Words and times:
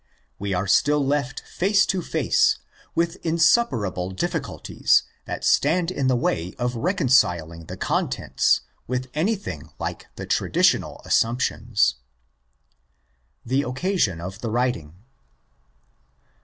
We 0.39 0.55
are 0.55 0.65
still 0.65 1.05
left 1.05 1.41
face 1.41 1.85
to 1.85 2.01
face 2.01 2.57
with 2.95 3.17
insuperable 3.23 4.09
difficulties 4.09 5.03
that 5.25 5.45
stand 5.45 5.91
in 5.91 6.07
the 6.07 6.15
way 6.15 6.55
of 6.55 6.75
reconciling 6.75 7.65
the 7.65 7.77
contents 7.77 8.61
with 8.87 9.09
anything 9.13 9.69
like 9.77 10.07
the 10.15 10.25
traditional 10.25 11.03
assumptions. 11.05 11.97
The 13.45 13.61
Occasion 13.61 14.19
of 14.19 14.41
the 14.41 14.49
Writing. 14.49 14.95